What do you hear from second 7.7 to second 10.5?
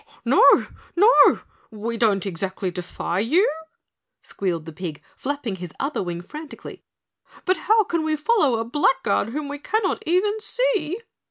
can we follow a blackguard whom we cannot even